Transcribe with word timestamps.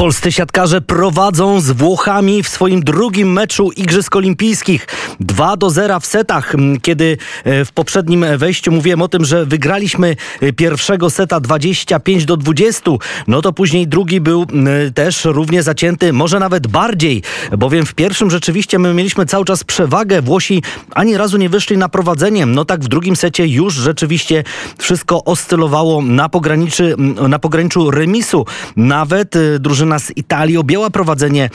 Polscy 0.00 0.32
siatkarze 0.32 0.80
prowadzą 0.80 1.60
z 1.60 1.70
Włochami 1.70 2.42
w 2.42 2.48
swoim 2.48 2.80
drugim 2.80 3.32
meczu 3.32 3.70
Igrzysk 3.76 4.16
Olimpijskich. 4.16 4.86
2 5.20 5.56
do 5.56 5.70
0 5.70 6.00
w 6.00 6.06
setach. 6.06 6.54
Kiedy 6.82 7.16
e, 7.44 7.64
w 7.64 7.72
poprzednim 7.72 8.26
wejściu 8.36 8.72
mówiłem 8.72 9.02
o 9.02 9.08
tym, 9.08 9.24
że 9.24 9.46
wygraliśmy 9.46 10.16
e, 10.40 10.52
pierwszego 10.52 11.10
seta 11.10 11.40
25 11.40 12.24
do 12.24 12.36
20, 12.36 12.90
no 13.26 13.42
to 13.42 13.52
później 13.52 13.88
drugi 13.88 14.20
był 14.20 14.46
też 14.94 15.24
równie 15.24 15.62
zacięty, 15.62 16.12
może 16.12 16.38
nawet 16.38 16.66
bardziej, 16.66 17.22
bowiem 17.58 17.86
w 17.86 17.94
pierwszym 17.94 18.30
rzeczywiście 18.30 18.78
my 18.78 18.94
mieliśmy 18.94 19.26
cały 19.26 19.44
czas 19.44 19.64
przewagę. 19.64 20.22
Włosi 20.22 20.62
ani 20.90 21.16
razu 21.16 21.36
nie 21.36 21.48
wyszli 21.48 21.76
na 21.76 21.88
prowadzenie. 21.88 22.46
No 22.46 22.64
tak 22.64 22.80
w 22.84 22.88
drugim 22.88 23.16
secie 23.16 23.46
już 23.46 23.74
rzeczywiście 23.74 24.44
wszystko 24.78 25.24
oscylowało 25.24 26.02
na, 26.02 26.28
pograniczy, 26.28 26.94
na 27.28 27.38
pograniczu 27.38 27.90
remisu. 27.90 28.46
Nawet 28.76 29.36
e, 29.36 29.58
drużyna 29.58 29.89
drużyna 29.90 29.98
z 29.98 30.16
Italii 30.16 30.56
objęła 30.56 30.90
prowadzenie 30.90 31.50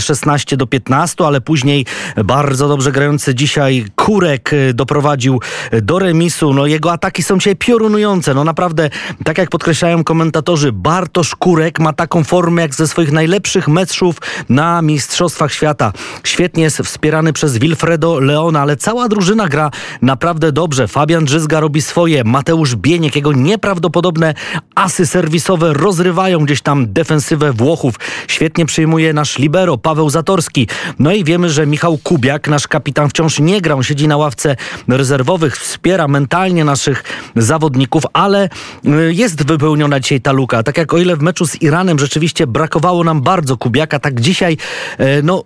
16 0.00 0.54
e, 0.54 0.56
do 0.56 0.66
15, 0.66 1.24
ale 1.26 1.40
później 1.40 1.86
bardzo 2.24 2.68
dobrze 2.68 2.92
grający 2.92 3.34
dzisiaj 3.34 3.84
Kurek 3.96 4.52
e, 4.52 4.74
doprowadził 4.74 5.40
e, 5.70 5.82
do 5.82 5.98
remisu. 5.98 6.54
No 6.54 6.66
jego 6.66 6.92
ataki 6.92 7.22
są 7.22 7.38
dzisiaj 7.38 7.56
piorunujące. 7.56 8.34
No 8.34 8.44
naprawdę, 8.44 8.90
tak 9.24 9.38
jak 9.38 9.50
podkreślają 9.50 10.04
komentatorzy, 10.04 10.72
Bartosz 10.72 11.34
Kurek 11.34 11.80
ma 11.80 11.92
taką 11.92 12.24
formę 12.24 12.62
jak 12.62 12.74
ze 12.74 12.88
swoich 12.88 13.12
najlepszych 13.12 13.68
meczów 13.68 14.16
na 14.48 14.82
Mistrzostwach 14.82 15.52
Świata. 15.52 15.92
Świetnie 16.24 16.62
jest 16.62 16.78
wspierany 16.78 17.32
przez 17.32 17.58
Wilfredo 17.58 18.20
Leona, 18.20 18.60
ale 18.60 18.76
cała 18.76 19.08
drużyna 19.08 19.48
gra 19.48 19.70
naprawdę 20.02 20.52
dobrze. 20.52 20.88
Fabian 20.88 21.24
Drzyzga 21.24 21.60
robi 21.60 21.82
swoje, 21.82 22.24
Mateusz 22.24 22.76
Bieniek, 22.76 23.16
jego 23.16 23.32
nieprawdopodobne 23.32 24.34
asy 24.74 25.06
serwisowe 25.06 25.72
rozrywają 25.72 26.38
gdzieś 26.44 26.62
tam 26.62 26.92
defensywę 26.92 27.52
Włochów. 27.68 27.94
Świetnie 28.28 28.66
przyjmuje 28.66 29.12
nasz 29.12 29.38
libero 29.38 29.78
Paweł 29.78 30.10
Zatorski. 30.10 30.68
No 30.98 31.12
i 31.12 31.24
wiemy, 31.24 31.50
że 31.50 31.66
Michał 31.66 31.98
Kubiak, 31.98 32.48
nasz 32.48 32.68
kapitan 32.68 33.08
wciąż 33.08 33.40
nie 33.40 33.60
gra. 33.60 33.74
On 33.74 33.82
siedzi 33.82 34.08
na 34.08 34.16
ławce 34.16 34.56
rezerwowych, 34.88 35.56
wspiera 35.56 36.08
mentalnie 36.08 36.64
naszych 36.64 37.04
zawodników, 37.36 38.02
ale 38.12 38.48
y, 38.84 39.14
jest 39.14 39.46
wypełniona 39.46 40.00
dzisiaj 40.00 40.20
ta 40.20 40.32
luka. 40.32 40.62
Tak 40.62 40.78
jak 40.78 40.94
o 40.94 40.98
ile 40.98 41.16
w 41.16 41.22
meczu 41.22 41.46
z 41.46 41.62
Iranem 41.62 41.98
rzeczywiście 41.98 42.46
brakowało 42.46 43.04
nam 43.04 43.22
bardzo 43.22 43.56
Kubiaka, 43.56 43.98
tak 43.98 44.20
dzisiaj 44.20 44.56
y, 45.00 45.22
no 45.22 45.44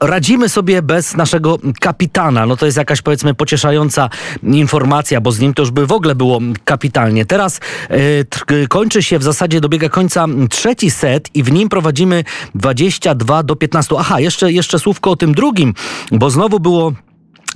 radzimy 0.00 0.48
sobie 0.48 0.82
bez 0.82 1.16
naszego 1.16 1.58
kapitana. 1.80 2.46
No 2.46 2.56
to 2.56 2.66
jest 2.66 2.78
jakaś 2.78 3.02
powiedzmy 3.02 3.34
pocieszająca 3.34 4.10
informacja, 4.42 5.20
bo 5.20 5.32
z 5.32 5.40
nim 5.40 5.54
to 5.54 5.62
już 5.62 5.70
by 5.70 5.86
w 5.86 5.92
ogóle 5.92 6.14
było 6.14 6.40
kapitalnie. 6.64 7.26
Teraz 7.26 7.60
e, 7.90 8.66
kończy 8.68 9.02
się 9.02 9.18
w 9.18 9.22
zasadzie 9.22 9.60
dobiega 9.60 9.88
końca 9.88 10.26
trzeci 10.50 10.90
set 10.90 11.30
i 11.34 11.42
w 11.42 11.52
nim 11.52 11.68
prowadzimy 11.68 12.24
22 12.54 13.42
do 13.42 13.56
15. 13.56 13.96
Aha, 13.98 14.20
jeszcze, 14.20 14.52
jeszcze 14.52 14.78
słówko 14.78 15.10
o 15.10 15.16
tym 15.16 15.34
drugim, 15.34 15.74
bo 16.12 16.30
znowu 16.30 16.60
było 16.60 16.92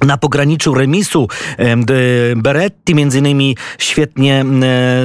na 0.06 0.17
pograniczu 0.17 0.75
remisu. 0.75 1.29
Beretti 2.37 2.95
między 2.95 3.19
innymi 3.19 3.56
świetnie 3.79 4.45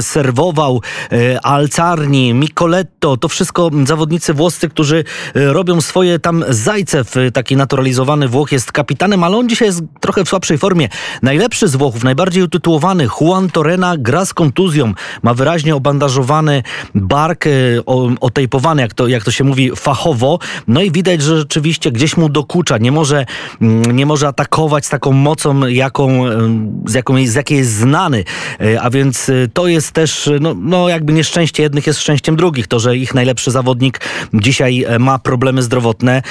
serwował, 0.02 0.82
e, 1.12 1.46
Alcarni, 1.46 2.34
Micoletto, 2.34 3.18
to 3.18 3.28
wszystko 3.28 3.70
zawodnicy 3.86 4.34
włoscy, 4.34 4.70
którzy 4.70 5.04
e, 5.36 5.54
robią 5.54 5.82
swoje 5.82 6.20
tam 6.20 6.46
Zajcew, 6.50 7.16
taki 7.34 7.56
naturalizowany 7.56 8.28
Włoch. 8.28 8.52
Jest 8.52 8.72
kapitanem, 8.72 9.24
ale 9.24 9.38
on 9.38 9.50
dzisiaj 9.50 9.68
jest 9.68 9.82
trochę 10.00 10.26
w 10.26 10.30
słabszej 10.30 10.58
formie. 10.58 10.90
Najlepszy 11.22 11.68
z 11.68 11.76
Włochów, 11.76 12.04
najbardziej 12.04 12.44
utytułowany 12.44 13.08
Juan 13.22 13.50
Torena 13.50 13.98
gra 13.98 14.26
z 14.26 14.34
kontuzją, 14.34 14.94
ma 15.24 15.34
wyraźnie 15.34 15.76
obandażowany 15.76 16.64
bark, 16.96 17.48
e, 17.48 17.50
otejpowany, 18.22 18.82
jak 18.82 18.94
to, 18.94 19.08
jak 19.08 19.24
to 19.24 19.32
się 19.32 19.44
mówi 19.44 19.72
fachowo, 19.76 20.40
no 20.68 20.82
i 20.82 20.92
widać, 20.92 21.22
że 21.22 21.38
rzeczywiście 21.38 21.92
gdzieś 21.92 22.18
mu 22.18 22.30
dokucza, 22.30 22.78
nie 22.78 22.92
może, 22.92 23.26
mm, 23.62 23.96
nie 23.96 24.06
może 24.06 24.28
atakować 24.28 24.85
z 24.86 24.90
taką 24.90 25.12
mocą, 25.12 25.68
jaką, 25.68 26.24
z, 26.86 26.94
jaką, 26.94 27.28
z 27.28 27.34
jakiej 27.34 27.58
jest 27.58 27.72
znany. 27.72 28.24
E, 28.62 28.82
a 28.82 28.90
więc 28.90 29.30
e, 29.30 29.34
to 29.54 29.68
jest 29.68 29.92
też, 29.92 30.30
no, 30.42 30.56
no 30.58 30.90
jakby 30.90 31.14
nieszczęście 31.14 31.64
jednych 31.64 31.88
jest 31.88 32.00
szczęściem 32.00 32.36
drugich. 32.36 32.68
To, 32.68 32.80
że 32.80 32.98
ich 32.98 33.14
najlepszy 33.14 33.52
zawodnik 33.52 34.02
dzisiaj 34.34 34.84
e, 34.84 35.00
ma 35.00 35.20
problemy 35.20 35.64
zdrowotne, 35.64 36.22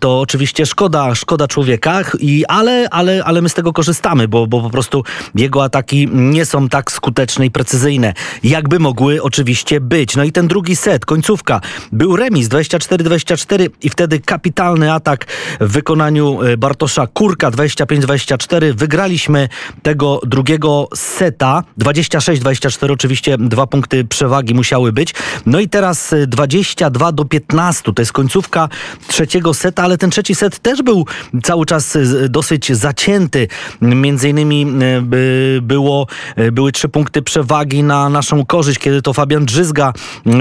to 0.00 0.20
oczywiście 0.20 0.66
szkoda, 0.66 1.14
szkoda 1.14 1.48
człowieka, 1.48 2.02
i, 2.20 2.44
ale, 2.48 2.88
ale, 2.90 3.24
ale 3.24 3.42
my 3.42 3.48
z 3.48 3.54
tego 3.54 3.72
korzystamy, 3.72 4.28
bo, 4.28 4.46
bo 4.46 4.60
po 4.60 4.70
prostu 4.70 5.04
jego 5.34 5.64
ataki 5.64 6.08
nie 6.12 6.44
są 6.44 6.68
tak 6.68 6.92
skuteczne 6.92 7.46
i 7.46 7.50
precyzyjne, 7.50 8.14
jakby 8.44 8.78
mogły 8.78 9.22
oczywiście 9.22 9.80
być. 9.80 10.16
No 10.16 10.24
i 10.24 10.32
ten 10.32 10.48
drugi 10.48 10.76
set, 10.76 11.06
końcówka, 11.06 11.60
był 11.92 12.16
remis 12.16 12.48
24-24 12.48 13.70
i 13.82 13.90
wtedy 13.90 14.20
kapitalny 14.20 14.92
atak 14.92 15.26
w 15.60 15.72
wykonaniu 15.72 16.38
Bartosza 16.58 17.06
Kurka 17.06 17.50
25 17.50 17.97
25-24. 18.00 18.74
Wygraliśmy 18.74 19.48
tego 19.82 20.20
drugiego 20.26 20.88
seta. 20.94 21.64
26-24 21.80 22.92
oczywiście 22.92 23.38
dwa 23.38 23.66
punkty 23.66 24.04
przewagi 24.04 24.54
musiały 24.54 24.92
być. 24.92 25.14
No 25.46 25.60
i 25.60 25.68
teraz 25.68 26.14
22 26.26 27.12
do 27.12 27.24
15. 27.24 27.92
To 27.92 28.02
jest 28.02 28.12
końcówka 28.12 28.68
trzeciego 29.08 29.54
seta, 29.54 29.82
ale 29.82 29.98
ten 29.98 30.10
trzeci 30.10 30.34
set 30.34 30.58
też 30.58 30.82
był 30.82 31.06
cały 31.42 31.66
czas 31.66 31.98
dosyć 32.28 32.72
zacięty. 32.72 33.48
Między 33.82 34.28
innymi 34.28 34.66
e, 34.66 35.60
było, 35.60 36.06
były 36.52 36.72
trzy 36.72 36.88
punkty 36.88 37.22
przewagi 37.22 37.82
na 37.82 38.08
naszą 38.08 38.46
korzyść, 38.46 38.78
kiedy 38.78 39.02
to 39.02 39.12
Fabian 39.12 39.44
Drzyzga 39.44 39.92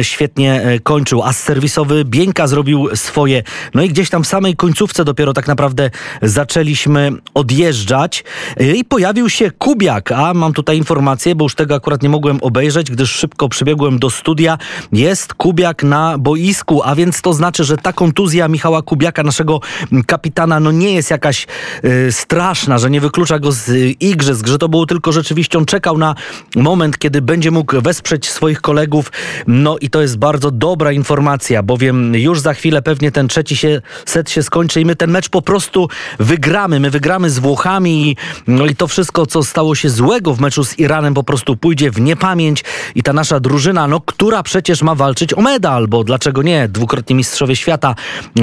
świetnie 0.01 0.61
e, 0.61 0.79
kończył, 0.79 1.23
a 1.23 1.33
serwisowy 1.33 2.05
Bieńka 2.05 2.47
zrobił 2.47 2.95
swoje. 2.95 3.43
No 3.73 3.81
i 3.81 3.89
gdzieś 3.89 4.09
tam 4.09 4.23
w 4.23 4.27
samej 4.27 4.55
końcówce 4.55 5.05
dopiero 5.05 5.33
tak 5.33 5.47
naprawdę 5.47 5.91
zaczęliśmy 6.21 7.11
od 7.33 7.46
odjeżdżać 7.47 8.23
y, 8.61 8.75
i 8.75 8.85
pojawił 8.85 9.29
się 9.29 9.51
Kubiak, 9.51 10.11
a 10.11 10.33
mam 10.33 10.53
tutaj 10.53 10.77
informację, 10.77 11.35
bo 11.35 11.45
już 11.45 11.55
tego 11.55 11.75
akurat 11.75 12.03
nie 12.03 12.09
mogłem 12.09 12.37
obejrzeć, 12.41 12.91
gdyż 12.91 13.11
szybko 13.11 13.49
przybiegłem 13.49 13.99
do 13.99 14.09
studia. 14.09 14.57
Jest 14.93 15.33
Kubiak 15.33 15.83
na 15.83 16.17
boisku, 16.17 16.81
a 16.83 16.95
więc 16.95 17.21
to 17.21 17.33
znaczy, 17.33 17.63
że 17.63 17.77
ta 17.77 17.93
kontuzja 17.93 18.47
Michała 18.47 18.81
Kubiaka, 18.81 19.23
naszego 19.23 19.59
kapitana, 20.07 20.59
no 20.59 20.71
nie 20.71 20.93
jest 20.93 21.11
jakaś 21.11 21.47
y, 21.85 22.11
straszna, 22.11 22.77
że 22.77 22.89
nie 22.89 23.01
wyklucza 23.01 23.39
go 23.39 23.51
z 23.51 23.69
y, 23.69 23.89
igrzysk, 23.89 24.47
że 24.47 24.57
to 24.57 24.69
było 24.69 24.85
tylko 24.85 25.11
rzeczywiście, 25.11 25.57
on 25.57 25.65
czekał 25.65 25.97
na 25.97 26.15
moment, 26.55 26.97
kiedy 26.97 27.21
będzie 27.21 27.51
mógł 27.51 27.81
wesprzeć 27.81 28.29
swoich 28.29 28.61
kolegów. 28.61 29.11
No 29.47 29.77
i 29.81 29.89
to 29.89 30.01
jest 30.01 30.17
bardzo 30.17 30.51
dobra 30.51 30.91
informacja, 30.91 31.63
bowiem 31.63 32.15
już 32.15 32.39
za 32.39 32.53
chwilę 32.53 32.81
pewnie 32.81 33.11
ten 33.11 33.27
trzeci 33.27 33.57
się, 33.57 33.81
set 34.05 34.29
się 34.29 34.43
skończy 34.43 34.81
i 34.81 34.85
my 34.85 34.95
ten 34.95 35.11
mecz 35.11 35.29
po 35.29 35.41
prostu 35.41 35.89
wygramy. 36.19 36.79
My 36.79 36.89
wygramy 36.89 37.29
z 37.29 37.36
z 37.37 37.39
Włochami. 37.39 38.17
No 38.47 38.65
i 38.65 38.75
to 38.75 38.87
wszystko, 38.87 39.25
co 39.25 39.43
stało 39.43 39.75
się 39.75 39.89
złego 39.89 40.33
w 40.33 40.39
meczu 40.39 40.63
z 40.63 40.79
Iranem, 40.79 41.13
po 41.13 41.23
prostu 41.23 41.57
pójdzie 41.57 41.91
w 41.91 42.01
niepamięć 42.01 42.63
i 42.95 43.03
ta 43.03 43.13
nasza 43.13 43.39
drużyna, 43.39 43.87
no, 43.87 44.01
która 44.01 44.43
przecież 44.43 44.81
ma 44.81 44.95
walczyć 44.95 45.33
o 45.33 45.41
medal, 45.41 45.87
bo 45.87 46.03
dlaczego 46.03 46.41
nie? 46.41 46.67
Dwukrotni 46.67 47.15
mistrzowie 47.15 47.55
świata 47.55 47.95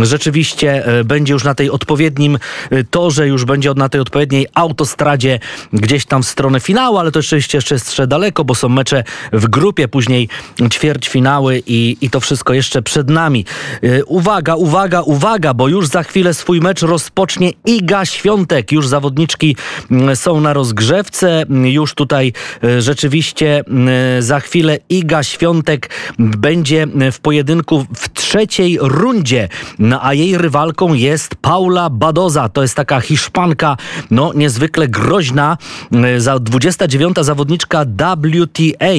rzeczywiście 0.03 0.87
e, 0.87 1.05
będzie 1.05 1.32
już 1.32 1.44
na 1.44 1.55
tej 1.55 1.71
odpowiednim 1.71 2.38
e, 2.71 2.84
torze, 2.84 3.28
już 3.28 3.44
będzie 3.44 3.75
na 3.77 3.88
tej 3.88 4.00
odpowiedniej 4.00 4.47
autostradzie 4.55 5.38
gdzieś 5.72 6.06
tam 6.06 6.22
w 6.22 6.26
stronę 6.26 6.61
finału, 6.61 6.99
ale 6.99 7.12
to 7.12 7.21
oczywiście 7.21 7.59
jeszcze 7.59 7.75
jest 7.75 7.87
jeszcze 7.87 8.06
daleko, 8.06 8.44
bo 8.44 8.55
są 8.55 8.69
mecze 8.69 9.05
w 9.32 9.49
grupie, 9.49 9.88
później 9.88 10.28
ćwierćfinały 10.71 11.62
i, 11.66 11.97
i 12.00 12.11
to 12.11 12.21
wszystko 12.21 12.55
jeszcze 12.55 12.82
przed 12.82 13.11
nami. 13.11 13.44
E, 13.82 14.05
uwaga, 14.05 14.55
uwaga, 14.55 15.03
uwaga, 15.03 15.55
bo 15.55 15.69
już 15.69 15.87
za 15.87 16.03
chwilę 16.03 16.34
swój 16.34 16.61
mecz 16.61 16.82
rozpocznie 16.82 17.53
Iga 17.66 18.05
Świątek. 18.05 18.72
Już 18.74 18.88
zawodniczki 18.88 19.56
mm, 19.90 20.16
są 20.16 20.40
na 20.40 20.52
rozgrzewce. 20.52 21.46
Już 21.64 21.94
tutaj 21.94 22.32
e, 22.64 22.82
rzeczywiście 22.82 23.64
mm, 23.68 24.22
za 24.22 24.40
chwilę 24.40 24.78
Iga 24.88 25.22
Świątek 25.22 25.90
będzie 26.18 26.86
w 27.12 27.20
pojedynku 27.20 27.86
w 27.96 28.12
trzeciej 28.12 28.78
rundzie, 28.80 29.49
no, 29.78 30.04
a 30.04 30.14
jej 30.14 30.38
rywalką 30.38 30.94
jest 30.94 31.34
Paula 31.34 31.90
Badoza. 31.90 32.49
To 32.49 32.62
jest 32.62 32.75
taka 32.75 33.00
Hiszpanka, 33.00 33.76
no 34.10 34.32
niezwykle 34.34 34.88
groźna, 34.88 35.58
e, 35.93 36.20
za 36.20 36.38
29 36.38 37.16
zawodniczka 37.20 37.84
WTA. 37.84 38.94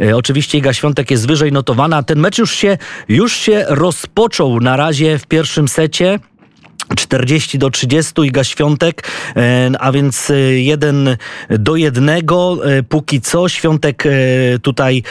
E, 0.00 0.16
oczywiście 0.16 0.58
Iga 0.58 0.72
Świątek 0.72 1.10
jest 1.10 1.26
wyżej 1.26 1.52
notowana. 1.52 2.02
Ten 2.02 2.18
mecz 2.18 2.38
już 2.38 2.52
się, 2.52 2.78
już 3.08 3.32
się 3.32 3.64
rozpoczął 3.68 4.60
na 4.60 4.76
razie 4.76 5.18
w 5.18 5.26
pierwszym 5.26 5.68
secie. 5.68 6.18
40 6.98 7.58
do 7.58 7.70
30 7.70 8.12
Iga 8.22 8.44
Świątek, 8.44 9.08
e, 9.36 9.70
a 9.78 9.92
więc 9.92 10.32
1 10.56 11.08
e, 11.08 11.18
do 11.48 11.76
1. 11.76 12.08
E, 12.08 12.18
póki 12.88 13.20
co 13.20 13.48
Świątek 13.48 14.04
tutaj 14.62 15.02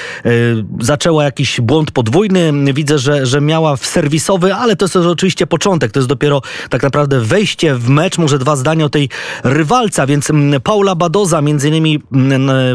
zaczęła 0.80 1.24
jakiś 1.24 1.62
błąd 1.62 1.92
podwójny. 1.92 2.54
Widzę, 2.74 3.00
że, 3.00 3.25
że 3.25 3.42
miała 3.42 3.75
w 3.75 3.86
serwisowy, 3.86 4.54
ale 4.54 4.75
to 4.75 4.86
jest 4.86 4.95
oczywiście 4.95 5.48
początek. 5.48 5.92
To 5.92 6.00
jest 6.00 6.10
dopiero 6.10 6.42
tak 6.69 6.84
naprawdę 6.84 7.19
wejście 7.19 7.75
w 7.75 7.90
mecz. 7.90 8.18
Może 8.18 8.40
dwa 8.40 8.56
zdania 8.56 8.86
o 8.86 8.90
tej 8.90 9.10
rywalca, 9.44 10.07
więc 10.07 10.31
Paula 10.63 10.95
Badoza 10.95 11.42
między 11.42 11.68
innymi 11.68 12.00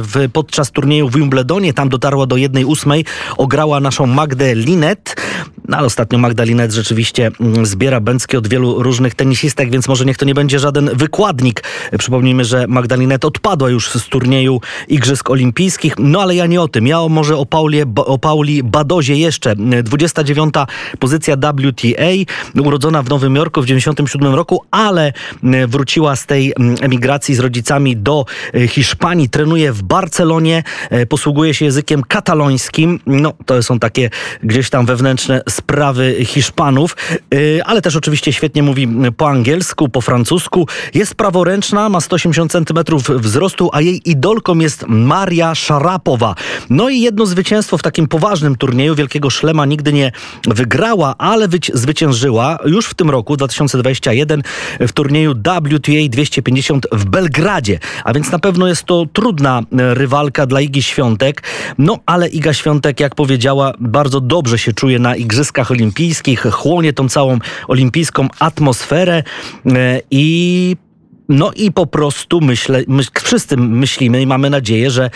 w, 0.00 0.28
podczas 0.32 0.70
turnieju 0.70 1.08
w 1.08 1.16
Wimbledonie, 1.16 1.72
tam 1.72 1.88
dotarła 1.88 2.26
do 2.26 2.36
1-8, 2.36 3.04
ograła 3.36 3.80
naszą 3.80 4.06
Magdę 4.06 4.54
Linet. 4.54 5.16
No 5.68 5.76
ale 5.76 5.86
ostatnio 5.86 6.18
Magdalinet 6.18 6.72
rzeczywiście 6.72 7.30
mm, 7.40 7.66
zbiera 7.66 8.00
bęcki 8.00 8.36
od 8.36 8.48
wielu 8.48 8.82
różnych 8.82 9.14
tenisistek, 9.14 9.70
więc 9.70 9.88
może 9.88 10.04
niech 10.04 10.16
to 10.16 10.24
nie 10.24 10.34
będzie 10.34 10.58
żaden 10.58 10.90
wykładnik. 10.94 11.64
Przypomnijmy, 11.98 12.44
że 12.44 12.66
Magdalinet 12.68 13.24
odpadła 13.24 13.70
już 13.70 13.90
z 13.90 14.08
turnieju 14.08 14.60
Igrzysk 14.88 15.30
Olimpijskich. 15.30 15.94
No 15.98 16.22
ale 16.22 16.34
ja 16.34 16.46
nie 16.46 16.60
o 16.60 16.68
tym. 16.68 16.86
Ja 16.86 17.08
może 17.08 17.36
o, 17.36 17.46
Paulie, 17.46 17.84
o 17.96 18.18
Pauli 18.18 18.62
Badozie 18.62 19.16
jeszcze. 19.16 19.56
29. 19.56 20.54
pozycja 20.98 21.36
WTA, 21.36 22.62
urodzona 22.62 23.02
w 23.02 23.08
Nowym 23.08 23.36
Jorku 23.36 23.62
w 23.62 23.66
97 23.66 24.34
roku, 24.34 24.64
ale 24.70 25.12
mm, 25.42 25.70
wróciła 25.70 26.16
z 26.16 26.26
tej 26.26 26.52
mm, 26.58 26.76
emigracji 26.80 27.34
z 27.34 27.40
rodzicami 27.40 27.96
do 27.96 28.24
e, 28.54 28.68
Hiszpanii. 28.68 29.28
Trenuje 29.28 29.72
w 29.72 29.82
Barcelonie, 29.82 30.62
e, 30.90 31.06
posługuje 31.06 31.54
się 31.54 31.64
językiem 31.64 32.02
katalońskim. 32.02 33.00
No 33.06 33.32
to 33.46 33.62
są 33.62 33.78
takie 33.78 34.10
gdzieś 34.42 34.70
tam 34.70 34.86
wewnętrzne 34.86 35.42
sprawy 35.52 36.16
Hiszpanów, 36.24 36.96
y, 37.34 37.60
ale 37.64 37.82
też 37.82 37.96
oczywiście 37.96 38.32
świetnie 38.32 38.62
mówi 38.62 38.88
po 39.16 39.28
angielsku, 39.28 39.88
po 39.88 40.00
francusku. 40.00 40.68
Jest 40.94 41.14
praworęczna, 41.14 41.88
ma 41.88 42.00
180 42.00 42.52
cm 42.52 42.96
wzrostu, 43.18 43.70
a 43.72 43.80
jej 43.80 44.10
idolką 44.10 44.58
jest 44.58 44.84
Maria 44.88 45.54
Szarapowa. 45.54 46.34
No 46.70 46.88
i 46.88 47.00
jedno 47.00 47.26
zwycięstwo 47.26 47.78
w 47.78 47.82
takim 47.82 48.08
poważnym 48.08 48.56
turnieju 48.56 48.94
Wielkiego 48.94 49.30
Szlema 49.30 49.66
nigdy 49.66 49.92
nie 49.92 50.12
wygrała, 50.46 51.14
ale 51.18 51.48
zwyciężyła 51.74 52.58
już 52.64 52.86
w 52.86 52.94
tym 52.94 53.10
roku, 53.10 53.36
2021, 53.36 54.42
w 54.80 54.92
turnieju 54.92 55.34
WTA 55.34 56.08
250 56.08 56.86
w 56.92 57.04
Belgradzie. 57.04 57.78
A 58.04 58.12
więc 58.12 58.30
na 58.30 58.38
pewno 58.38 58.68
jest 58.68 58.84
to 58.84 59.06
trudna 59.12 59.60
e, 59.60 59.94
rywalka 59.94 60.46
dla 60.46 60.60
Igi 60.60 60.82
Świątek. 60.82 61.42
No 61.78 61.98
ale 62.06 62.28
Iga 62.28 62.52
Świątek, 62.52 63.00
jak 63.00 63.14
powiedziała, 63.14 63.72
bardzo 63.78 64.20
dobrze 64.20 64.58
się 64.58 64.72
czuje 64.72 64.98
na 64.98 65.16
Igrzyskach 65.16 65.41
Olimpijskich, 65.70 66.40
chłonie 66.40 66.92
tą 66.92 67.08
całą 67.08 67.38
olimpijską 67.68 68.28
atmosferę 68.38 69.22
e, 69.66 70.00
i 70.10 70.76
no 71.28 71.52
i 71.52 71.72
po 71.72 71.86
prostu 71.86 72.40
myślę, 72.40 72.82
my, 72.88 73.02
wszyscy 73.22 73.56
myślimy 73.56 74.22
i 74.22 74.26
mamy 74.26 74.50
nadzieję, 74.50 74.90
że 74.90 75.10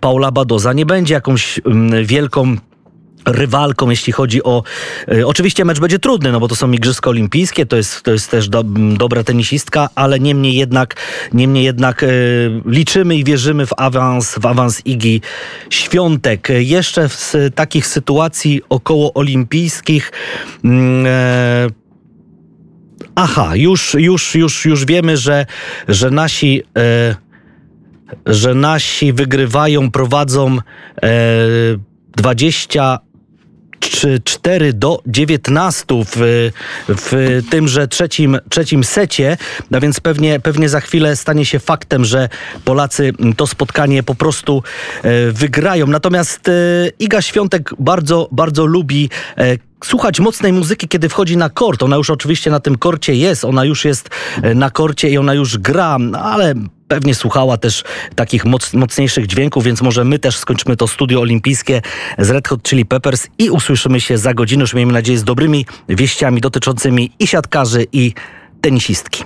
Paula 0.00 0.30
Badoza 0.30 0.72
nie 0.72 0.86
będzie 0.86 1.14
jakąś 1.14 1.60
mm, 1.66 2.04
wielką 2.04 2.56
rywalką, 3.26 3.90
jeśli 3.90 4.12
chodzi 4.12 4.42
o... 4.42 4.62
Y, 5.12 5.26
oczywiście 5.26 5.64
mecz 5.64 5.80
będzie 5.80 5.98
trudny, 5.98 6.32
no 6.32 6.40
bo 6.40 6.48
to 6.48 6.56
są 6.56 6.72
Igrzyska 6.72 7.10
Olimpijskie, 7.10 7.66
to 7.66 7.76
jest, 7.76 8.02
to 8.02 8.12
jest 8.12 8.30
też 8.30 8.48
do, 8.48 8.62
dobra 8.96 9.24
tenisistka, 9.24 9.88
ale 9.94 10.20
niemniej 10.20 10.54
jednak, 10.56 10.96
niemniej 11.32 11.64
jednak 11.64 12.02
y, 12.02 12.06
liczymy 12.66 13.16
i 13.16 13.24
wierzymy 13.24 13.66
w 13.66 13.72
awans, 13.76 14.34
w 14.38 14.46
awans 14.46 14.86
Igi 14.86 15.20
Świątek. 15.70 16.48
Jeszcze 16.58 17.08
w 17.08 17.32
takich 17.54 17.86
sytuacji 17.86 18.60
około 18.68 19.14
olimpijskich... 19.14 20.12
Mm, 20.64 21.06
e, 21.06 21.66
aha, 23.14 23.56
już, 23.56 23.94
już, 23.94 24.34
już, 24.34 24.64
już 24.64 24.84
wiemy, 24.84 25.16
że, 25.16 25.46
że 25.88 26.10
nasi... 26.10 26.62
E, 26.76 27.16
że 28.26 28.54
nasi 28.54 29.12
wygrywają, 29.12 29.90
prowadzą 29.90 30.56
e, 31.02 31.10
20 32.16 32.98
4 34.24 34.72
do 34.72 35.02
19 35.06 35.84
w, 35.90 36.50
w 36.88 37.40
tymże 37.50 37.88
trzecim, 37.88 38.38
trzecim 38.50 38.84
secie, 38.84 39.36
a 39.72 39.80
więc 39.80 40.00
pewnie, 40.00 40.40
pewnie 40.40 40.68
za 40.68 40.80
chwilę 40.80 41.16
stanie 41.16 41.46
się 41.46 41.58
faktem, 41.58 42.04
że 42.04 42.28
Polacy 42.64 43.12
to 43.36 43.46
spotkanie 43.46 44.02
po 44.02 44.14
prostu 44.14 44.62
e, 45.02 45.32
wygrają. 45.32 45.86
Natomiast 45.86 46.48
e, 46.48 46.52
Iga 46.98 47.22
Świątek 47.22 47.70
bardzo, 47.78 48.28
bardzo 48.32 48.66
lubi 48.66 49.10
e, 49.38 49.56
słuchać 49.84 50.20
mocnej 50.20 50.52
muzyki, 50.52 50.88
kiedy 50.88 51.08
wchodzi 51.08 51.36
na 51.36 51.50
kort. 51.50 51.82
Ona 51.82 51.96
już 51.96 52.10
oczywiście 52.10 52.50
na 52.50 52.60
tym 52.60 52.78
korcie 52.78 53.14
jest, 53.14 53.44
ona 53.44 53.64
już 53.64 53.84
jest 53.84 54.10
na 54.54 54.70
korcie 54.70 55.10
i 55.10 55.18
ona 55.18 55.34
już 55.34 55.58
gra, 55.58 55.98
ale 56.22 56.54
pewnie 56.92 57.14
słuchała 57.14 57.56
też 57.56 57.84
takich 58.14 58.44
moc, 58.44 58.74
mocniejszych 58.74 59.26
dźwięków, 59.26 59.64
więc 59.64 59.82
może 59.82 60.04
my 60.04 60.18
też 60.18 60.36
skończymy 60.36 60.76
to 60.76 60.88
studio 60.88 61.20
olimpijskie 61.20 61.82
z 62.18 62.30
Red 62.30 62.48
Hot 62.48 62.62
Chili 62.62 62.84
Peppers 62.84 63.28
i 63.38 63.50
usłyszymy 63.50 64.00
się 64.00 64.18
za 64.18 64.34
godzinę, 64.34 64.60
już 64.60 64.74
miejmy 64.74 64.92
nadzieję 64.92 65.18
z 65.18 65.24
dobrymi 65.24 65.66
wieściami 65.88 66.40
dotyczącymi 66.40 67.10
i 67.18 67.26
siatkarzy, 67.26 67.86
i 67.92 68.12
tenisistki. 68.60 69.24